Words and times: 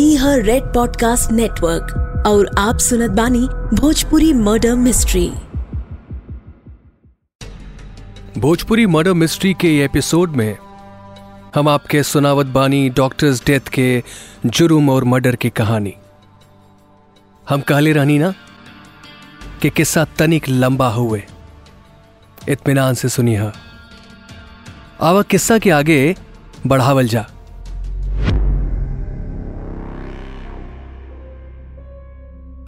ई 0.00 0.16
हर 0.16 0.42
Red 0.42 0.64
podcast 0.64 1.32
network 1.32 2.24
और 2.26 2.50
आप 2.58 2.78
सुनत 2.78 3.10
बानी 3.10 3.48
Bhojpuri 3.74 4.32
murder 4.32 4.74
mystery 4.74 5.32
Bhojpuri 8.38 8.86
murder 8.86 9.12
mystery 9.12 9.54
के 9.54 9.84
एपिसोड 9.84 10.30
में 10.30 10.56
हम 11.54 11.68
आपके 11.68 12.02
सुनावत 12.02 12.46
बानी 12.46 12.88
डॉक्टर्स 12.88 13.44
डेथ 13.46 13.60
के 13.60 14.02
जुर्म 14.46 14.90
और 14.90 15.04
मर्डर 15.04 15.36
की 15.36 15.50
कहानी। 15.50 15.94
हम 17.48 17.60
कहले 17.60 17.92
रहनी 17.92 18.18
ना 18.18 18.34
कि 19.62 19.70
किस्सा 19.70 20.04
तनिक 20.18 20.48
लंबा 20.48 20.88
हुए। 20.88 21.22
इतमान 22.48 22.94
से 22.94 23.08
सुनी 23.08 23.34
हा 23.34 23.52
आवा 25.00 25.22
किस्सा 25.22 25.58
के 25.58 25.70
आगे 25.70 26.16
बढ़ावल 26.66 27.08
जा। 27.08 27.26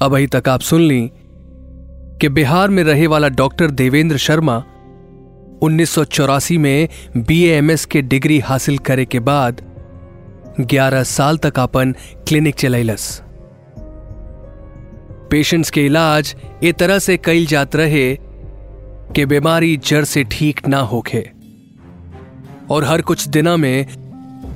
अभी 0.03 0.27
तक 0.27 0.49
आप 0.49 0.61
सुन 0.61 0.81
ली 0.81 1.11
कि 2.21 2.29
बिहार 2.29 2.69
में 2.69 2.85
रहे 2.85 3.07
वाला 3.07 3.29
डॉक्टर 3.29 3.71
देवेंद्र 3.71 4.17
शर्मा 4.17 4.65
उन्नीस 5.63 5.91
सौ 5.91 6.05
चौरासी 6.05 6.59
में 6.59 6.89
बीएएमएस 7.17 7.85
के 7.85 8.03
डिग्री 8.03 8.39
हासिल 8.39 8.79
करे 8.79 9.05
के 9.05 9.21
बाद 9.21 9.63
11 10.61 11.03
साल 11.03 11.39
तक 11.39 11.59
अपन 11.59 11.93
क्लिनिक 12.29 12.55
चलैलस। 12.55 13.23
पेशेंट्स 15.31 15.71
के 15.71 15.87
इलाज 15.87 16.37
ए 16.65 16.73
तरह 16.73 16.99
से 16.99 17.17
कईल 17.17 17.47
जात 17.47 17.77
रहे 17.77 18.15
कि 19.17 19.27
बीमारी 19.27 19.77
जड़ 19.77 20.05
से 20.05 20.25
ठीक 20.25 20.69
ना 20.69 20.79
होखे। 20.79 21.31
और 22.71 22.85
हर 22.85 23.03
कुछ 23.03 23.29
दिना 23.29 23.57
में 23.57 23.87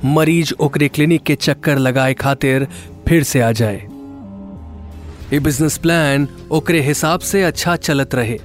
मरीज़ 0.05 0.55
ओकरे 0.61 0.89
क्लिनिक 0.89 1.23
के 1.23 1.35
चक्कर 1.35 1.79
लगाए 1.79 2.15
खातिर 2.15 2.69
फिर 3.09 3.23
से 3.23 3.41
आ 3.41 3.53
जाए। 3.53 3.92
ये 5.33 5.39
बिज़नेस 5.41 5.77
प्लान 5.79 6.27
ओकरे 6.51 6.81
हिसाब 6.81 7.21
से 7.21 7.43
अच्छा 7.43 7.75
चलत 7.77 8.15
रहे, 8.15 8.39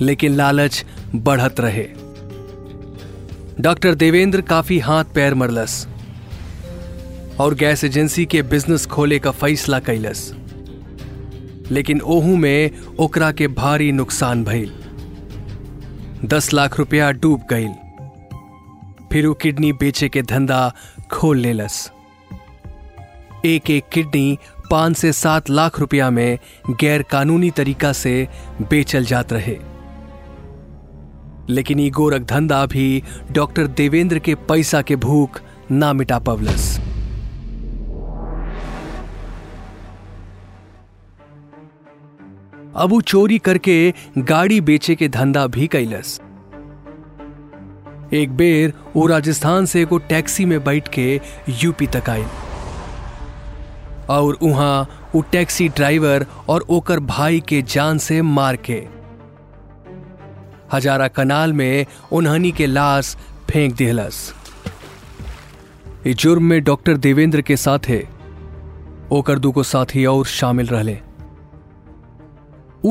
लेकिन 0.00 0.34
लालच 0.34 0.84
बढ़त 1.14 1.60
रहे। 1.60 1.86
डॉक्टर 3.60 3.94
देवेंद्र 3.94 4.40
काफ़ी 4.40 4.78
हाथ 4.78 5.04
पैर 5.14 5.34
मरलस 5.34 5.86
और 7.40 7.54
गैस 7.54 7.84
एजेंसी 7.84 8.24
के 8.26 8.42
बिज़नेस 8.42 8.86
खोले 8.86 9.18
का 9.18 9.30
फैसला 9.30 9.78
कैलस। 9.80 10.32
लेकिन 11.70 12.00
ओहू 12.00 12.36
में 12.36 12.70
ओकरा 12.98 13.30
के 13.32 13.48
भारी 13.48 13.90
नुकसान 13.92 14.44
भइल। 14.44 14.72
दस 16.24 16.52
लाख 16.52 16.78
रुपया 16.78 17.10
डूब 17.12 17.42
गई 17.50 17.68
फिर 19.12 19.26
वो 19.26 19.34
किडनी 19.34 19.72
बेचे 19.72 20.08
के 20.08 20.22
धंधा 20.22 20.72
खोल 21.12 21.38
लेलस। 21.38 21.90
एक 23.44 23.70
एक 23.70 23.84
किडनी 23.92 24.38
पाँच 24.70 24.96
से 24.96 25.12
सात 25.12 25.50
लाख 25.50 25.80
रुपया 25.80 26.10
में 26.10 26.38
गैर 26.70 27.02
कानूनी 27.02 27.50
तरीका 27.50 27.92
से 27.92 28.28
बेचल 28.62 29.04
जात 29.04 29.32
रहे। 29.32 29.58
लेकिन 31.48 31.80
ये 31.80 31.90
गोरख 31.90 32.22
धंधा 32.22 32.66
भी 32.66 33.02
डॉक्टर 33.32 33.66
देवेंद्र 33.66 34.18
के 34.18 34.34
पैसा 34.34 34.82
के 34.82 34.96
भूख 34.96 35.40
ना 35.70 35.92
मिटा 35.92 36.18
पवलस। 36.18 36.78
अब 42.76 42.90
वो 42.90 43.00
चोरी 43.00 43.38
करके 43.38 43.94
गाड़ी 44.18 44.60
बेचे 44.60 44.94
के 44.94 45.08
धंधा 45.08 45.46
भी 45.46 45.66
कैलस। 45.66 46.20
एक 48.12 48.36
बेर 48.36 48.72
वो 48.96 49.06
राजस्थान 49.06 49.66
से 49.66 49.80
एगो 49.82 49.98
टैक्सी 49.98 50.44
में 50.44 50.64
बैठ 50.64 50.88
के 50.88 51.20
यूपी 51.48 51.86
तक 51.86 52.10
आयल 52.10 52.26
और 54.10 54.38
वहाँ 54.42 55.10
वो 55.14 55.20
टैक्सी 55.20 55.68
ड्राइवर 55.68 56.26
और 56.48 56.66
ओकर 56.68 57.00
भाई 57.00 57.40
के 57.40 57.62
जान 57.62 57.98
से 57.98 58.22
मार 58.22 58.56
के। 58.56 58.86
हजारा 60.72 61.08
कनाल 61.08 61.52
में 61.52 61.86
उन्हनी 62.12 62.52
के 62.52 62.66
लाश 62.66 63.16
फेंक 63.50 63.74
दिहलस। 63.74 64.34
इस 66.06 66.16
जुर्म 66.16 66.42
में 66.42 66.64
डॉक्टर 66.64 66.96
देवेंद्र 66.96 67.40
के 67.40 67.56
साथ 67.56 67.78
है 67.88 68.08
ओकर 69.12 69.38
दूगो 69.38 69.62
साथी 69.62 70.06
और 70.06 70.26
शामिल 70.26 70.66
रहले। 70.66 70.98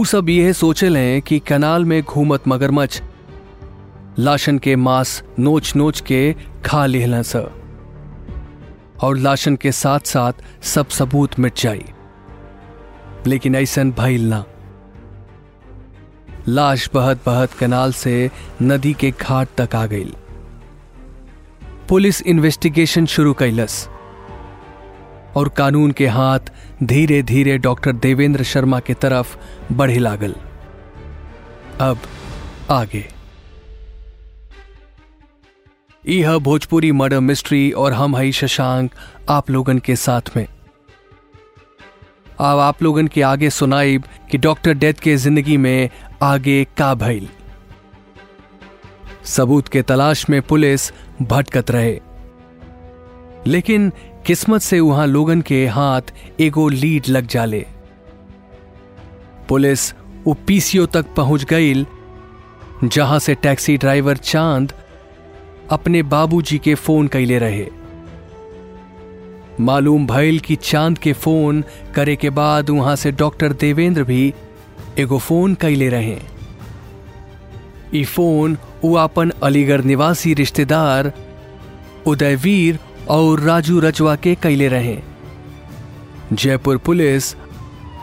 सब 0.08 0.30
यह 0.30 0.54
सोचल 0.54 0.98
हैं 0.98 1.22
कि 1.22 1.40
कनाल 1.40 1.86
में 1.86 2.02
घूमत 2.04 2.48
मगरमच्छ 2.48 3.02
लाशन 4.20 4.58
के 4.58 4.76
मांस 4.76 5.24
नोच 5.40 5.76
नोच 5.76 6.02
के 6.02 6.36
खा 6.66 6.86
लेहलन 6.86 7.22
स 7.22 7.36
और 9.02 9.18
लाशन 9.18 9.56
के 9.56 9.72
साथ 9.72 10.00
साथ 10.00 10.34
सब 10.62 10.88
सबूत 10.88 11.40
मिट 11.40 11.58
जाई 11.58 11.86
लेकिन 13.28 13.56
ऐसन 13.56 13.92
भइल 13.92 14.30
ना। 14.30 14.46
लाश 16.48 16.90
बहत 16.94 17.20
बहत 17.26 17.54
कनाल 17.54 17.94
से 17.94 18.32
नदी 18.62 18.94
के 18.94 19.12
घाट 19.12 19.48
तक 19.58 19.76
आ 19.76 19.86
गई। 19.86 20.14
पुलिस 21.90 22.22
इन्वेस्टिगेशन 22.22 23.06
शुरू 23.06 23.34
कैलस। 23.34 23.90
और 25.36 25.50
कानून 25.50 25.92
के 25.92 26.08
हाथ 26.08 26.40
धीरे 26.84 27.24
धीरे 27.24 27.58
डॉक्टर 27.58 27.92
देवेंद्र 27.92 28.44
शर्मा 28.44 28.80
के 28.80 28.94
तरफ़ 28.94 29.38
बढ़े 29.72 30.00
लागल। 30.00 30.36
अब 31.82 31.98
आगे। 32.72 33.15
यह 36.10 36.38
भोजपुरी 36.38 36.92
मर्डर 36.92 37.20
मिस्ट्री 37.20 37.72
और 37.72 37.94
हम 37.94 38.16
हई 38.16 38.32
शशांक, 38.32 38.92
आप 39.30 39.50
लोगन 39.50 39.80
के 39.80 39.96
साथ 39.96 40.22
में। 40.38 40.48
अब 42.40 42.60
आप 42.60 42.84
लोगन 42.84 43.08
के 43.08 43.22
आगे 43.22 43.50
सुनाइब 43.50 44.04
कि 44.32 44.38
डॉक्टर 44.38 44.74
डेथ 44.74 44.94
के 44.94 45.16
ज़िंदगी 45.18 45.58
में 45.58 45.90
आगे 46.24 46.68
का 46.78 46.94
भइल। 46.94 47.28
सबूत 49.26 49.68
के 49.68 49.82
तलाश 49.82 50.30
में 50.30 50.42
पुलिस 50.42 50.94
भटकत 51.22 51.72
रहे। 51.72 52.00
लेकिन 53.48 53.92
किस्मत 54.26 54.62
से 54.62 54.80
वहाँ 54.80 55.08
लोगन 55.08 55.42
के 55.42 55.68
हाथ 55.68 56.02
एगो 56.40 56.70
लीड 56.70 57.04
लग 57.10 57.28
जाले। 57.28 57.66
पुलिस 59.50 59.94
वो 60.26 60.34
पीसीओ 60.34 60.86
तक 60.86 61.06
पहुँच 61.14 61.44
गई 61.44 61.86
जहाँ 62.84 63.20
से 63.20 63.36
टैक्सी 63.36 63.78
ड्राइवर 63.78 64.18
चाँद 64.18 64.74
अपने 65.70 66.04
बाबूजी 66.04 66.60
के 66.60 66.76
फ़ोन 66.76 67.08
कैले 67.08 67.40
रहे। 67.40 67.68
मालूम 69.60 70.08
भइल 70.08 70.40
कि 70.40 70.56
चाँद 70.56 70.98
के 70.98 71.14
फ़ोन 71.14 71.64
करे 71.96 72.16
के 72.16 72.30
बाद 72.30 72.70
वहाँ 72.70 72.96
से 72.96 73.12
डॉक्टर 73.12 73.54
देवेंद्र 73.54 74.04
भी 74.04 74.34
एगो 75.00 75.18
फ़ोन 75.18 75.56
कैले 75.56 75.90
रहे। 75.90 76.20
फ़ोन 78.04 78.58
वो 78.84 78.96
अपन 78.96 79.32
अलीगढ़ 79.44 79.82
निवासी 79.82 80.34
रिश्तेदार, 80.34 81.12
उदयवीर 82.08 82.80
और 83.10 83.40
राजू 83.40 83.80
रजवा 83.80 84.16
के 84.16 84.36
कैले 84.36 84.68
रहे। 84.68 84.98
जयपुर 86.34 86.78
पुलिस 86.78 87.36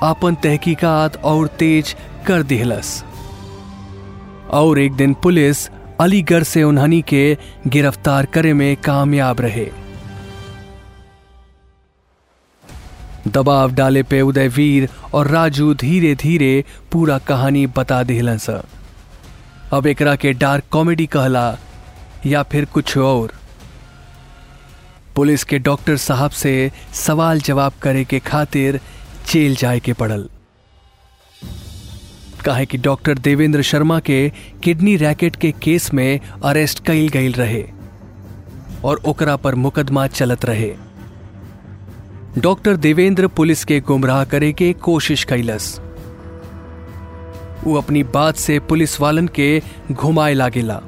अपन 0.02 0.34
तहकीकात 0.34 1.16
और 1.16 1.46
तेज 1.46 1.96
कर 2.26 2.42
दिहलस। 2.42 3.04
और 4.50 4.78
एक 4.78 4.92
दिन 4.92 5.14
पुलिस 5.14 5.70
अलीगढ़ 6.02 6.42
से 6.42 6.62
उन्हनी 6.62 7.00
के 7.02 7.38
गिरफ़्तार 7.66 8.26
करे 8.26 8.52
में 8.52 8.76
कामयाब 8.76 9.40
रहे। 9.40 9.66
दबाव 13.28 13.72
डाले 13.72 14.02
पे 14.02 14.20
उदयवीर 14.20 14.88
और 15.14 15.28
राजू 15.28 15.74
धीरे 15.74 16.14
धीरे 16.14 16.64
पूरा 16.92 17.18
कहानी 17.18 17.66
बता 17.66 18.02
दिहलन 18.02 18.38
स। 18.38 18.62
अब 19.72 19.86
एकरा 19.86 20.16
के 20.16 20.32
डार्क 20.32 20.64
कॉमेडी 20.70 21.06
कहला 21.06 21.58
या 22.26 22.42
फिर 22.42 22.64
कुछ 22.64 22.98
और। 22.98 23.32
पुलिस 25.16 25.44
के 25.44 25.58
डॉक्टर 25.58 25.96
साहब 25.96 26.30
से 26.30 26.72
सवाल 26.94 27.40
जवाब 27.40 27.72
करे 27.82 28.04
के 28.04 28.18
खातिर 28.18 28.80
जेल 29.32 29.56
जाए 29.56 29.80
के 29.80 29.92
पड़ल। 29.92 30.28
काहे 32.42 32.66
कि 32.66 32.78
डॉक्टर 32.78 33.18
देवेंद्र 33.18 33.62
शर्मा 33.62 33.98
के 34.00 34.32
किडनी 34.62 34.96
रैकेट 34.96 35.36
के 35.36 35.52
केस 35.62 35.92
में 35.94 36.20
अरेस्ट 36.44 36.84
कईल 36.86 37.08
गईल 37.08 37.32
रहे 37.32 37.64
और 38.84 39.00
ओकरा 39.04 39.36
पर 39.36 39.54
मुकदमा 39.54 40.06
चलत 40.06 40.44
रहे। 40.44 40.74
डॉक्टर 42.38 42.76
देवेंद्र 42.76 43.26
पुलिस 43.26 43.64
के 43.64 43.80
गुमराह 43.80 44.24
करे 44.24 44.52
के 44.52 44.72
कोशिश 44.72 45.24
कैलस। 45.24 45.80
वो 47.64 47.74
अपनी 47.74 48.02
बात 48.04 48.36
से 48.36 48.58
पुलिस 48.60 49.00
वालन 49.00 49.28
के 49.28 49.62
घुमाए 49.92 50.34
लागेला। 50.34 50.80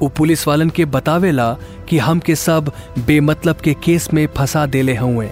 वो 0.00 0.08
पुलिस 0.08 0.46
वालन 0.48 0.70
के 0.70 0.84
बतावेला 0.84 1.52
कि 1.88 1.98
हम 1.98 2.20
के 2.20 2.34
सब 2.36 2.72
बेमतलब 2.98 3.56
के 3.56 3.74
केस 3.74 4.12
में 4.14 4.26
फंसा 4.36 4.66
देले 4.66 4.96
हुए 4.96 5.28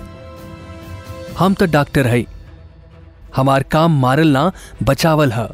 हम 1.39 1.55
तो 1.55 1.67
डॉक्टर 1.67 2.07
है 2.07 2.25
हमार 3.37 3.63
काम 3.63 4.01
मारल 4.01 4.29
ना, 4.29 4.53
बचावल 4.83 5.33
है। 5.33 5.49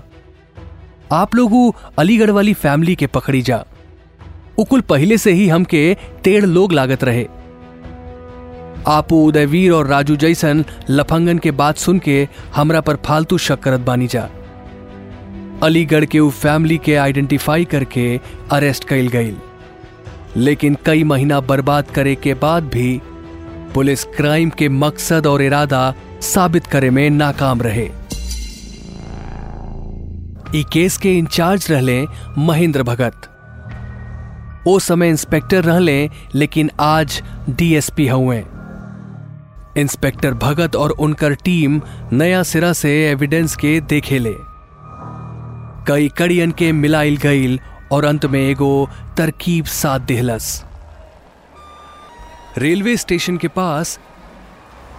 आप 1.12 1.34
लोग 1.34 1.74
अलीगढ़ 1.98 2.30
वाली 2.30 2.54
फैमिली 2.54 2.94
के 2.94 3.06
पकड़ी 3.06 3.42
जा। 3.42 3.64
उकुल 4.58 4.80
पहले 4.80 5.18
से 5.18 5.32
ही 5.32 5.48
हमके 5.48 5.96
तेड़ 6.24 6.44
लोग 6.44 6.72
लागत 6.72 7.04
रहे। 7.04 7.26
आपू 8.88 9.26
उदयवीर 9.26 9.72
और 9.72 9.86
राजू 9.86 10.16
जैसन 10.16 10.64
लफंगन 10.90 11.38
के 11.38 11.50
बात 11.50 11.76
सुन 11.76 11.98
के 11.98 12.28
हमरा 12.54 12.80
पर 12.80 12.96
फालतू 12.96 13.38
शक 13.38 13.60
करत 13.60 13.80
बानी 13.80 14.06
जा। 14.06 14.28
अलीगढ़ 15.62 16.04
के 16.04 16.18
उ 16.18 16.30
फैमिली 16.30 16.78
के 16.78 16.94
आइडेंटिफाई 16.96 17.64
करके 17.64 18.20
अरेस्ट 18.52 18.88
कैल 18.88 19.08
गई 19.08 19.32
लेकिन 20.36 20.76
कई 20.86 21.04
महीना 21.04 21.40
बर्बाद 21.40 21.90
करे 21.90 22.14
के 22.14 22.34
बाद 22.34 22.64
भी 22.64 23.00
पुलिस 23.74 24.04
क्राइम 24.04 24.50
के 24.50 24.68
मकसद 24.68 25.26
और 25.26 25.42
इरादा 25.42 25.94
साबित 26.26 26.66
करे 26.66 26.90
में 26.90 27.10
नाकाम 27.10 27.62
रहे। 27.62 27.88
केस 30.72 30.96
के 30.98 31.12
इंचार्ज 31.18 31.66
रहले 31.70 32.06
महेंद्र 32.38 32.82
भगत। 32.82 33.28
ओ 34.68 34.78
समय 34.78 35.08
इंस्पेक्टर 35.08 35.64
रहले, 35.64 36.10
लेकिन 36.34 36.70
आज 36.80 37.22
डीएसपी 37.50 38.08
हुए 38.08 38.44
इंस्पेक्टर 39.76 40.34
भगत 40.34 40.76
और 40.76 40.90
उनकर 40.90 41.34
टीम 41.34 41.80
नया 42.12 42.42
सिरा 42.42 42.72
से 42.72 42.90
एविडेंस 43.10 43.56
के 43.56 43.80
देखे 43.80 44.18
ले। 44.18 44.34
कई 45.88 46.08
कड़ियन 46.08 46.50
के 46.50 46.72
मिलाइल 46.72 47.16
गईल 47.16 47.58
और 47.92 48.04
अंत 48.04 48.26
में 48.26 48.40
एगो 48.40 48.88
तरकीब 49.16 49.64
साथ 49.64 50.00
देहलस। 50.00 50.64
रेलवे 52.58 52.96
स्टेशन 52.96 53.36
के 53.36 53.48
पास 53.48 53.98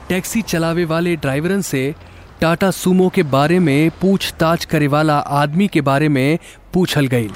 टैक्सी 0.09 0.42
चलावे 0.42 0.86
वाले 0.86 1.15
ड्राइवरन 1.15 1.62
से 1.62 1.94
टाटा 2.42 2.69
सुमो 2.71 3.09
के 3.15 3.24
बारे 3.36 3.59
में 3.59 3.89
पूछताछ 4.01 4.65
करे 4.74 4.88
वाला 4.88 5.18
आदमी 5.42 5.68
के 5.74 5.81
बारे 5.81 6.09
में 6.09 6.38
पूछल 6.74 7.07
गई 7.13 7.30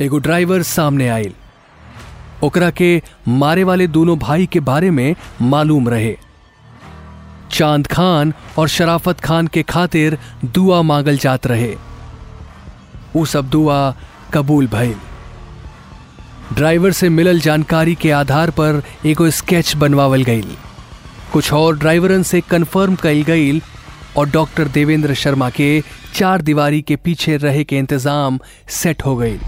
एगो 0.00 0.18
ड्राइवर 0.26 0.62
सामने 0.62 1.08
आयल 1.08 1.34
ओकरा 2.44 2.70
के 2.80 2.90
मारे 3.28 3.64
वाले 3.64 3.86
दोनों 3.96 4.18
भाई 4.18 4.46
के 4.52 4.60
बारे 4.68 4.90
में 4.90 5.14
मालूम 5.42 5.88
रहे। 5.88 6.16
चाँद 7.52 7.86
खान 7.86 8.32
और 8.58 8.68
शराफत 8.68 9.20
खान 9.20 9.46
के 9.54 9.62
खातिर 9.72 10.18
दुआ 10.44 10.80
मांगल 10.82 11.18
जात 11.18 11.46
रहे। 11.46 11.74
उ 13.16 13.24
सब 13.32 13.48
दुआ 13.50 13.78
कबूल 14.34 14.66
भइल। 14.72 14.94
ड्राइवर 16.54 16.92
से 17.00 17.08
मिलल 17.08 17.40
जानकारी 17.40 17.94
के 18.02 18.10
आधार 18.20 18.50
पर 18.60 18.82
एगो 19.06 19.30
स्केच 19.40 19.74
बनवावल 19.76 20.22
गईल 20.24 20.56
कुछ 21.32 21.52
और 21.52 21.78
ड्राइवरन 21.78 22.22
से 22.22 22.40
कंफर्म 22.40 22.94
कई 22.94 23.22
गई 23.22 23.60
और 24.16 24.28
डॉक्टर 24.30 24.68
देवेंद्र 24.68 25.14
शर्मा 25.14 25.48
के 25.50 25.82
चार 26.14 26.42
दीवारी 26.42 26.80
के 26.82 26.96
पीछे 26.96 27.36
रहे 27.36 27.64
के 27.64 27.78
इंतज़ाम 27.78 28.38
सेट 28.68 29.04
हो 29.06 29.16
गई 29.16 29.38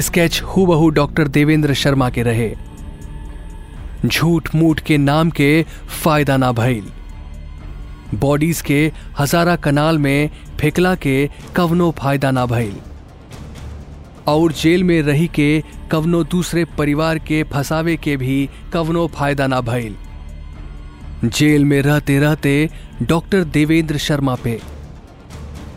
स्केच 0.00 0.40
हूबहू 0.42 0.88
डॉक्टर 0.90 1.28
देवेंद्र 1.28 1.74
शर्मा 1.74 2.08
के 2.10 2.22
रहे। 2.22 2.50
झूठ 4.06 4.54
मूठ 4.54 4.80
के 4.80 4.98
नाम 4.98 5.30
के 5.30 5.62
फ़ायदा 6.02 6.36
ना 6.36 6.50
भइल। 6.52 6.90
बॉडीज 8.14 8.60
के 8.60 8.92
हजारा 9.18 9.56
कनाल 9.56 9.98
में 9.98 10.30
फेकला 10.60 10.94
के 10.94 11.28
कवनो 11.56 11.90
फ़ायदा 11.98 12.30
ना 12.30 12.46
भइल। 12.46 12.74
और 14.28 14.52
जेल 14.52 14.84
में 14.84 15.00
रही 15.02 15.26
के 15.34 15.62
कवनो 15.90 16.22
दूसरे 16.24 16.64
परिवार 16.78 17.18
के 17.18 17.42
फंसावे 17.52 17.96
के 17.96 18.16
भी 18.16 18.48
कवनो 18.72 19.06
फ़ायदा 19.14 19.46
ना 19.46 19.60
भइल। 19.60 19.96
जेल 21.24 21.64
में 21.64 21.82
रहते 21.82 22.18
रहते 22.18 22.70
डॉक्टर 23.02 23.44
देवेंद्र 23.44 23.96
शर्मा 23.96 24.34
पे। 24.34 24.60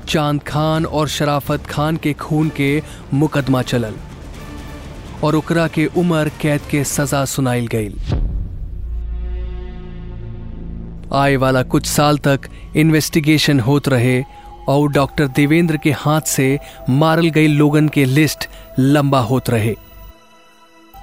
चाँद 0.08 0.44
खान 0.44 0.86
और 0.86 1.08
शराफत 1.08 1.66
खान 1.66 1.98
के 1.98 2.14
खून 2.14 2.50
के 2.50 2.82
मुकदमा 3.14 3.62
चलल 3.62 3.94
और 5.24 5.36
ओकरा 5.36 5.68
के 5.68 5.86
उम्र, 5.86 6.32
कैद 6.42 6.62
के 6.72 6.84
सजा 6.84 7.26
सुनाइल 7.26 7.68
गई। 7.68 7.90
आए 11.14 11.36
वाला 11.36 11.64
कुछ 11.64 11.86
साल 11.86 12.18
तक 12.18 12.40
इन्वेस्टिगेशन 12.76 13.60
होत 13.60 13.90
रहे 13.90 14.24
और 14.68 14.92
डॉक्टर 14.92 15.28
देवेंद्र 15.28 15.78
के 15.78 15.92
हाथ 15.92 16.22
से 16.22 16.60
मारल 16.90 17.30
गई 17.30 17.48
लोगन 17.48 17.88
के 17.88 18.06
लिस्ट 18.06 18.50
लंबा 18.80 19.20
होत 19.20 19.50
रहे। 19.50 19.76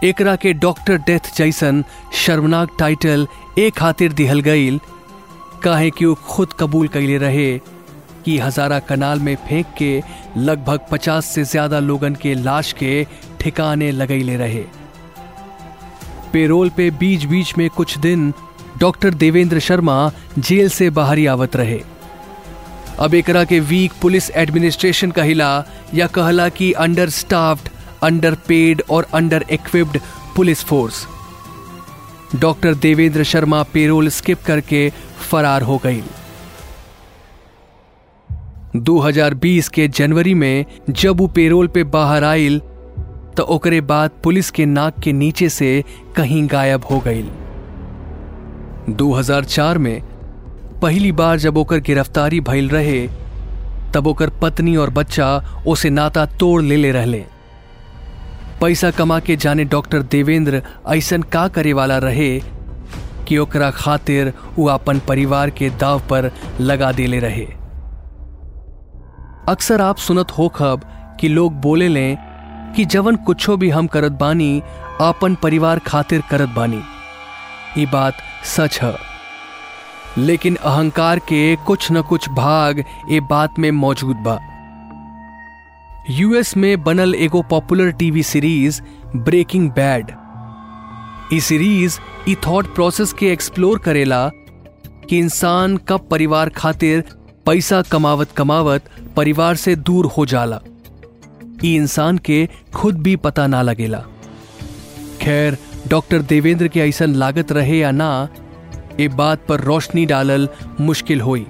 एकरा 0.07 0.35
के 0.37 0.53
डॉक्टर 0.53 0.97
डेथ 1.07 1.37
जैसन 1.37 1.83
शर्मनाक 2.15 2.77
टाइटल 2.79 3.27
एक 3.59 3.75
खातिर 3.77 4.13
दिहल 4.13 4.41
गईल 4.41 4.81
काहे 5.63 5.91
कि 5.91 6.05
वो 6.05 6.15
खुद 6.27 6.53
कबूल 6.61 6.89
कैले 6.89 7.17
रहे 7.19 7.59
कि 8.25 8.39
हजारा 8.39 8.79
कनाल 8.89 9.21
में 9.21 9.35
फेंक 9.49 9.67
के 9.79 10.03
लगभग 10.37 10.81
पचास 10.91 11.27
से 11.27 11.45
ज़्यादा 11.45 11.79
लोगन 11.81 12.15
के 12.15 12.35
लाश 12.35 12.73
के 12.73 13.07
ठिकाने 13.41 13.91
लगैले 13.93 14.37
रहे। 14.37 14.65
पेरोल 16.33 16.71
पे 16.77 16.91
बीच 17.01 17.25
बीच 17.25 17.57
में 17.59 17.69
कुछ 17.71 17.99
दिन 17.99 18.33
डॉक्टर 18.79 19.15
देवेंद्र 19.15 19.59
शर्मा 19.59 20.11
जेल 20.39 20.69
से 20.69 20.91
बाहरी 20.91 21.27
आवत 21.27 21.57
रहे। 21.57 21.81
अब 23.01 23.15
एकरा 23.15 23.45
के 23.45 23.61
वीक 23.61 23.93
पुलिस 24.03 24.31
एडमिनिस्ट्रेशन 24.31 25.11
कहिला 25.11 25.65
या 25.95 26.07
कहला 26.07 26.49
कि 26.49 26.73
अंडर 26.73 27.09
स्टाफ्ड 27.11 27.69
अंडर 28.07 28.35
पेड 28.49 28.83
और 28.91 29.07
underequipped 29.51 29.99
police 30.37 30.65
force 30.65 31.07
doctor 32.37 32.75
Devendra 32.75 33.25
Sharma 33.25 33.63
parole 33.63 34.09
skip 34.09 34.39
करके 34.47 34.89
फरार 35.31 35.63
हो 35.63 35.81
गई। 35.85 36.03
2020 38.77 39.69
के 39.69 39.87
जनवरी 39.89 40.35
में 40.35 40.65
जब 40.91 41.21
वो 41.21 41.27
पेरोल 41.27 41.67
पे 41.67 41.85
बाहर 41.85 42.25
आयल 42.25 42.59
तो 43.37 43.43
ओकरे 43.43 43.81
बाद 43.81 44.11
पुलिस 44.25 44.51
के 44.51 44.67
नाक 44.67 44.99
के 45.01 45.13
नीचे 45.13 45.49
से 45.49 45.85
कहीं 46.17 46.47
गायब 46.51 46.85
हो 46.85 46.99
गई। 47.01 47.25
2004 48.97 49.79
में 49.79 50.03
पहली 50.83 51.13
बार 51.13 51.39
जब 51.39 51.57
ओकर 51.57 51.81
गिरफ्तारी 51.81 52.41
भइल 52.41 52.69
रहे, 52.69 53.07
तब 53.95 54.07
ओकर 54.07 54.31
पत्नी 54.43 54.77
और 54.77 54.91
बच्चा 54.91 55.29
उसे 55.67 55.91
नाता 55.91 56.27
तोड़ 56.41 56.63
ले 56.63 56.77
ले 56.77 56.91
रहले। 56.93 57.25
पैसा 58.61 58.91
कमा 58.91 59.21
के 59.21 59.37
जाने 59.37 59.65
डॉक्टर 59.65 60.03
देवेंद्र 60.03 60.63
ऐसन 60.89 61.23
का 61.23 61.49
करे 61.49 61.73
वाला 61.73 61.99
रहे 61.99 62.41
कि 63.29 63.39
ओकरा 63.39 63.71
खातिर 63.71 64.33
वो 64.57 64.67
अपन 64.69 64.99
परिवार 64.99 65.51
के 65.51 65.71
दाव 65.71 66.01
पर 66.01 66.31
लगा 66.61 66.93
देले 66.93 67.19
रहे। 67.19 67.45
अक्सर 69.49 69.81
आप 69.81 69.97
सुनत 69.97 70.31
हो 70.31 70.49
खब 70.49 70.81
कि 71.21 71.29
लोग 71.29 71.53
बोले 71.53 71.89
लें 71.89 72.17
कि 72.77 72.85
जवन 72.85 73.17
कुछो 73.17 73.57
भी 73.57 73.71
हम 73.71 73.87
करत 73.87 74.13
बानी 74.13 74.63
अपन 75.01 75.35
परिवार 75.35 75.79
खातिर 75.79 76.23
करत 76.31 76.49
बानी। 76.49 76.83
ये 77.79 77.87
बात 77.87 78.15
सच 78.45 78.81
है। 78.83 78.97
लेकिन 80.19 80.57
अहंकार 80.57 81.19
के 81.19 81.57
कुछ 81.57 81.93
न 81.93 82.03
कुछ 82.03 82.29
भाग 82.29 82.85
ये 83.11 83.21
बात 83.21 83.59
में 83.59 83.71
मौजूद 83.71 84.17
बा। 84.17 84.39
यूएस 86.11 86.57
में 86.57 86.83
बनल 86.83 87.15
एगो 87.15 87.43
popular 87.43 87.91
TV 87.91 88.23
series, 88.23 88.81
breaking 89.17 89.71
bad. 89.71 90.11
Series 91.41 91.99
ई 92.29 92.35
थॉट 92.35 92.75
प्रोसेस 92.75 93.13
के 93.13 93.33
एक्सप्लोर 93.33 93.79
करेला 93.79 94.29
कि 95.09 95.19
इंसान 95.19 95.77
कब 95.77 96.09
परिवार 96.11 96.49
खातिर 96.49 97.05
पैसा 97.47 97.83
कमावत 97.83 98.31
कमावत 98.31 98.85
परिवार 99.17 99.55
से 99.55 99.77
दूर 99.77 100.07
हो 100.07 100.27
जाला। 100.27 100.61
ई 101.65 101.77
इंसान 101.77 102.19
के 102.19 102.49
खुद 102.75 102.99
भी 102.99 103.17
पता 103.17 103.47
ना 103.47 103.63
लगेला। 103.63 104.05
खैर, 105.23 105.59
डॉक्टर 105.89 106.23
देवेंद्र 106.23 106.69
के 106.69 106.81
ऐसा 106.81 107.05
लागत 107.05 107.53
रहे 107.53 107.79
या 107.79 107.91
ना, 107.91 108.29
ए 109.01 109.09
बात 109.09 109.47
पर 109.49 109.61
रोशनी 109.61 110.07
डालल 110.07 110.49
मुश्किल 110.81 111.21
हुई। 111.21 111.47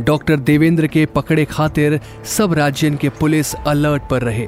डॉक्टर 0.00 0.36
देवेंद्र 0.36 0.86
के 0.86 1.06
पकड़े 1.06 1.44
खातिर 1.44 2.00
सब 2.24 2.52
राज्यन 2.52 2.96
के 2.96 3.08
पुलिस 3.08 3.54
अलर्ट 3.54 4.02
पर 4.10 4.22
रहे। 4.22 4.46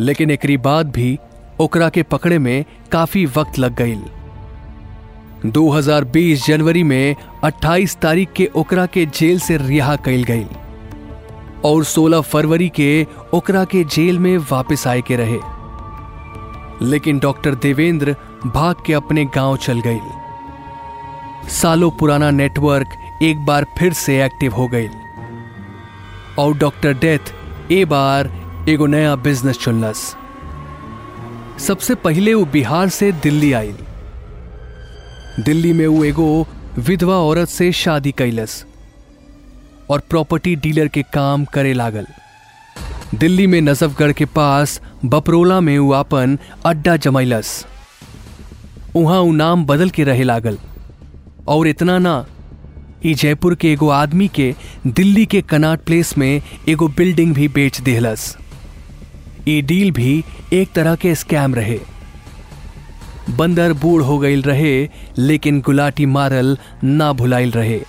लेकिन 0.00 0.30
एकरी 0.30 0.56
बाद 0.56 0.90
भी 0.90 1.18
ओकरा 1.60 1.88
के 1.88 2.02
पकड़े 2.02 2.38
में 2.38 2.64
काफ़ी 2.92 3.26
वक्त 3.26 3.58
लग 3.58 3.74
गई 3.74 3.96
2020 5.46 6.46
जनवरी 6.46 6.82
में 6.82 7.16
28 7.44 7.96
तारीख 7.96 8.32
के 8.32 8.50
ओकरा 8.56 8.86
के 8.86 9.06
जेल 9.06 9.38
से 9.40 9.56
रिहा 9.56 9.96
कैल 9.96 10.22
गई 10.22 10.46
और 11.64 11.84
16 11.84 12.20
फरवरी 12.20 12.68
के 12.68 13.06
ओकरा 13.34 13.64
के 13.64 13.84
जेल 13.84 14.18
में 14.18 14.38
वापस 14.38 14.86
आए 14.86 15.00
के 15.00 15.16
रहे। 15.16 15.38
लेकिन 16.82 17.18
डॉक्टर 17.18 17.54
देवेंद्र 17.54 18.16
भाग 18.46 18.74
के 18.86 18.92
अपने 18.92 19.24
गाँव 19.24 19.56
चल 19.56 19.80
गई 19.86 20.00
सालों 21.50 21.90
पुराना 21.90 22.30
नेटवर्क 22.30 22.88
एक 23.22 23.38
बार 23.38 23.64
फिर 23.78 23.92
से 23.92 24.24
एक्टिव 24.24 24.54
हो 24.54 24.66
गई। 24.68 24.88
और 26.38 26.56
डॉक्टर 26.58 26.92
डेथ 26.94 27.32
ए 27.72 27.84
बार 27.84 28.30
एगो 28.68 28.86
नया 28.86 29.14
बिज़नेस 29.16 29.58
चुनलस। 29.58 30.14
सबसे 31.58 31.94
पहले 31.94 32.34
वो 32.34 32.44
बिहार 32.44 32.88
से 32.88 33.10
दिल्ली 33.12 33.52
आई। 33.52 33.72
दिल्ली 35.40 35.72
में 35.72 35.86
वो 35.86 36.04
एगो 36.04 36.46
विधवा 36.78 37.16
औरत 37.16 37.48
से 37.48 37.72
शादी 37.72 38.12
कैलस 38.12 38.64
और 39.90 40.00
प्रॉपर्टी 40.00 40.54
डीलर 40.56 40.88
के 40.88 41.02
काम 41.02 41.44
करे 41.44 41.72
लागल। 41.72 42.06
दिल्ली 43.14 43.46
में 43.46 43.60
नजफगढ़ 43.60 44.12
के 44.12 44.24
पास 44.24 44.80
बपरोला 45.04 45.60
में 45.60 45.78
वो 45.78 45.92
अपन 45.92 46.38
अड्डा 46.66 46.96
जमैलस 46.96 47.66
वहाँ 48.96 49.20
उ 49.20 49.32
नाम 49.32 49.64
बदल 49.66 49.90
के 49.90 50.04
रहे 50.04 50.22
लागल। 50.22 50.58
और 51.48 51.68
इतना 51.68 51.98
ना 51.98 52.24
ई 53.06 53.14
जयपुर 53.14 53.54
के 53.54 53.72
एगो 53.72 53.88
आदमी 53.88 54.28
के 54.28 54.54
दिल्ली 54.86 55.26
के 55.26 55.40
कनाट 55.40 55.80
प्लेस 55.80 56.18
में 56.18 56.42
एगो 56.68 56.88
बिल्डिंग 56.88 57.34
भी 57.34 57.48
बेच 57.48 57.80
देहलस। 57.80 58.36
ई 59.48 59.62
डील 59.62 59.90
भी 59.90 60.24
एक 60.52 60.72
तरह 60.72 60.94
के 60.94 61.14
स्कैम 61.14 61.54
रहे। 61.54 61.78
बंदर 63.30 63.72
बूढ़ 63.72 64.02
हो 64.02 64.18
गईल 64.18 64.42
रहे, 64.42 64.88
लेकिन 65.18 65.60
गुलाटी 65.60 66.06
मारल 66.06 66.58
ना 66.84 67.12
भुलाइल 67.12 67.50
रहे। 67.50 67.80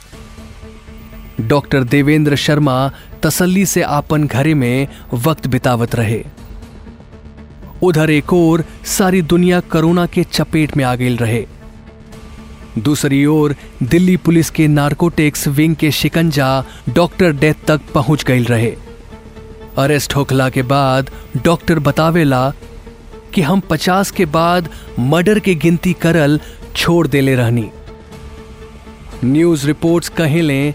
डॉक्टर 1.42 1.84
देवेंद्र 1.84 2.36
शर्मा 2.36 2.92
तसल्ली 3.24 3.66
से 3.66 3.82
आपन 3.82 4.28
घरे 4.28 4.54
में 4.54 4.88
वक्त 5.13 5.48
बितावत 5.48 5.96
रहे। 5.96 6.25
उधर 7.84 8.10
एक 8.10 8.34
और 8.34 8.63
सारी 8.86 9.22
दुनिया 9.22 9.60
कोरोना 9.60 10.06
के 10.06 10.24
चपेट 10.24 10.78
में 10.78 10.86
आ 10.86 10.96
गई 10.96 11.16
रहे। 11.16 11.46
दूसरी 12.81 13.25
ओर, 13.25 13.55
दिल्ली 13.83 14.15
पुलिस 14.17 14.50
के 14.50 14.67
नार्कोटिक्स 14.67 15.48
विंग 15.48 15.75
के 15.75 15.91
शिकंजा 15.91 16.65
डॉक्टर 16.89 17.31
डेथ 17.31 17.65
तक 17.67 17.81
पहुँच 17.93 18.24
गई 18.24 18.43
रहे। 18.43 18.75
अरेस्ट 19.77 20.15
होखला 20.15 20.50
के 20.50 20.62
बाद, 20.62 21.09
डॉक्टर 21.43 21.79
बतावेला 21.79 22.50
कि 23.33 23.41
हम 23.41 23.59
पचास 23.59 24.12
के 24.12 24.25
बाद 24.25 24.69
मर्डर 25.00 25.39
के 25.39 25.55
गिनती 25.55 25.93
करल 25.93 26.39
छोड़ 26.75 27.07
देले 27.07 27.36
रहनी। 27.36 27.69
न्यूज़ 29.25 29.67
रिपोर्ट्स 29.67 30.09
कहे 30.09 30.41
लें 30.41 30.74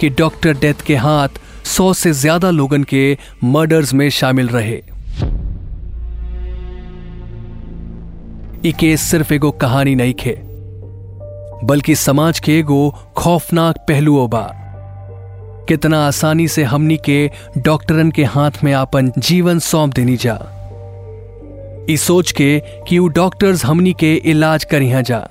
कि 0.00 0.08
डॉक्टर 0.08 0.52
डेथ 0.52 0.82
के 0.86 0.96
हाथ 0.96 1.40
सौ 1.66 1.92
से 1.92 2.12
ज़्यादा 2.12 2.50
लोगन 2.50 2.84
के 2.84 3.16
मर्डर्स 3.44 3.94
में 3.94 4.08
शामिल 4.10 4.48
रहे। 4.48 4.82
केस 8.72 9.00
सिर्फ़ 9.00 9.32
एगो 9.34 9.50
कहानी 9.50 9.94
नहीं 9.94 10.14
खे। 10.14 10.38
बल्कि 11.64 11.94
समाज 11.94 12.40
के 12.40 12.58
एगो 12.58 12.94
खौफनाक 13.16 13.76
पहलुओं 13.76 14.30
बा 14.30 14.62
कितना 15.68 16.06
आसानी 16.06 16.48
से 16.48 16.62
हमनी 16.62 16.96
के 16.96 17.30
डॉक्टरन 17.58 18.10
के 18.10 18.24
हाथ 18.24 18.50
में 18.64 18.72
आपन 18.72 19.12
जीवन 19.18 19.58
सौंप 19.58 19.94
देनी 19.94 20.16
जा। 20.16 20.52
इस 21.88 22.02
सोच 22.02 22.32
के 22.32 22.62
कि 22.88 22.98
वो 22.98 23.08
डॉक्टर्स 23.08 23.64
हमनी 23.64 23.92
के 23.92 24.14
इलाज 24.14 24.64
करिहा 24.64 25.00
जा। 25.00 25.28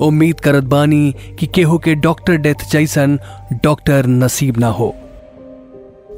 उम्मीद 0.00 0.40
करत 0.40 0.64
बानी 0.64 1.14
कि 1.38 1.46
केहू 1.46 1.78
के 1.78 1.94
डॉक्टर 1.94 2.36
डेथ 2.36 2.54
जैसन 2.70 3.20
डॉक्टर 3.52 4.06
नसीब 4.06 4.58
ना 4.58 4.68
हो। 4.68 4.94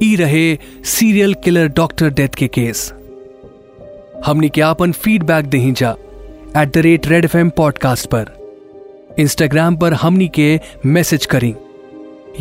ई 0.03 0.15
रहे 0.15 0.57
सीरियल 0.85 1.33
किलर 1.33 1.67
डॉक्टर 1.67 2.09
डेथ 2.09 2.29
के 2.29 2.47
केस। 2.47 2.93
हमनी 4.25 4.49
के 4.49 4.61
आपन 4.61 4.91
फीडबैक 4.91 5.45
दही 5.45 5.71
जा। 5.71 5.95
At 6.57 6.73
the 6.73 6.77
rate 6.77 7.07
Red 7.07 7.25
F 7.25 7.37
podcast 7.37 8.07
पर। 8.07 8.36
इंस्टाग्राम 9.19 9.75
पर 9.75 9.93
हमनी 9.93 10.27
के 10.27 10.59
मैसेज 10.85 11.25
करी, 11.25 11.55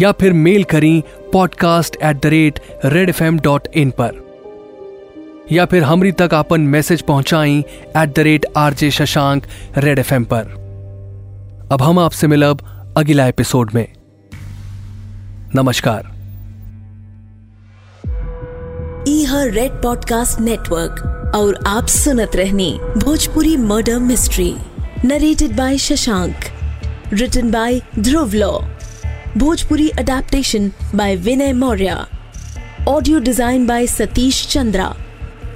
या 0.01 0.13
फिर 0.13 0.33
मेल 0.33 0.65
करी 0.65 1.05
podcast 1.33 1.97
at 2.03 2.23
the 2.23 2.27
rate 2.27 2.61
Red 2.85 3.09
F 3.09 3.25
M 3.25 3.39
dot 3.39 3.69
in 3.75 3.91
पर। 3.91 4.25
या 5.53 5.65
फिर 5.65 5.83
हमरी 5.83 6.13
तक 6.13 6.35
अपन 6.35 6.61
मैसेज 6.61 7.03
पहुंचाई 7.03 7.65
at 7.97 8.15
the 8.17 8.19
rate 8.19 8.47
R 8.57 8.75
J 8.75 8.91
Shashank 8.91 9.47
Red 9.79 9.99
F 9.99 10.15
पर। 10.15 10.55
अब 11.73 11.83
हम 11.83 11.99
आपसे 11.99 12.27
मिलब 12.27 12.59
अगला 12.97 13.27
एपिसोड 13.27 13.71
में। 13.75 13.87
नमस्कार। 15.55 16.17
ई 19.09 19.25
हर 19.25 19.51
रेड 19.51 19.73
पॉडकास्ट 19.73 20.41
नेटवर्क 20.41 21.33
और 21.35 21.65
आप 21.67 21.87
सुनत 21.87 22.37
रहनी 22.37 22.79
Bhojpuri 22.97 23.57
murder 23.57 23.99
mystery 23.99 24.57
narrated 25.05 25.57
by 25.57 25.79
Shashank 25.79 26.37
written 27.11 27.51
by 27.51 27.81
Dhruv 27.95 28.35
Law. 28.35 28.65
Bhojpuri 29.35 29.97
adaptation 29.97 30.73
by 30.93 31.17
Vinay 31.17 31.57
Maurya. 31.57 32.09
Audio 32.87 33.21
design 33.21 33.67
by 33.67 33.85
Satish 33.85 34.49
Chandra. 34.49 34.97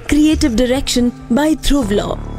Creative 0.07 0.55
direction 0.55 1.11
by 1.29 1.55
Dhruv 1.55 1.91
Law. 1.91 2.30